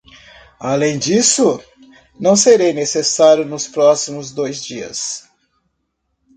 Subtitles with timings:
[0.59, 1.63] Além disso?
[2.19, 5.29] não serei necessário nos próximos dois dias.